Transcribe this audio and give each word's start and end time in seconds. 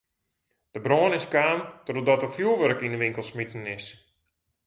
De 0.73 0.79
brân 0.85 1.17
is 1.19 1.27
kaam 1.33 1.59
trochdat 1.85 2.21
der 2.21 2.33
fjoerwurk 2.35 2.79
yn 2.85 2.93
de 2.93 3.01
winkel 3.03 3.25
smiten 3.29 3.63
is. 3.77 3.85